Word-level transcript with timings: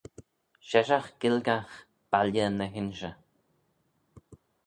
Sheshaght 0.67 1.13
Gaelgagh, 1.21 1.73
Balley 2.11 2.47
ny 2.51 2.67
h-Inshey. 2.73 3.15